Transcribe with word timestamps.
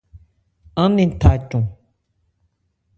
An 0.81 0.89
nɛ́n 0.95 1.11
tha 1.19 1.31
cɔn. 1.49 1.65